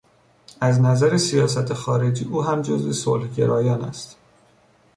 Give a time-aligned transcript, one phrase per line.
[0.61, 4.17] از نظر سیاست خارجی او هم جزو صلح گرایان است.